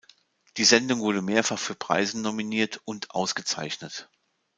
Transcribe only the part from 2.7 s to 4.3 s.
und ausgezeichnet.